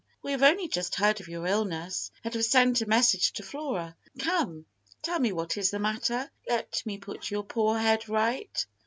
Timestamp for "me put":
6.87-7.29